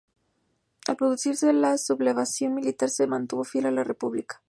Al 0.87 0.95
producirse 0.95 1.53
la 1.53 1.77
sublevación 1.77 2.55
militar 2.55 2.89
se 2.89 3.05
mantuvo 3.05 3.43
fiel 3.43 3.67
a 3.67 3.71
la 3.71 3.83
República. 3.83 4.39